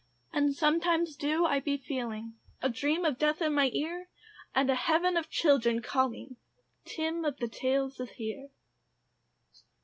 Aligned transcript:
And 0.33 0.55
sometimes 0.55 1.15
do 1.15 1.45
I 1.45 1.59
be 1.59 1.77
feeling 1.77 2.33
A 2.59 2.69
dream 2.69 3.05
of 3.05 3.19
death 3.19 3.39
in 3.39 3.53
my 3.53 3.69
ear, 3.71 4.09
And 4.55 4.67
a 4.67 4.73
heaven 4.73 5.15
of 5.15 5.29
children 5.29 5.79
calling, 5.83 6.37
"Tim 6.85 7.23
of 7.23 7.37
the 7.37 7.47
Tales 7.47 7.99
is 7.99 8.09
here." 8.13 8.49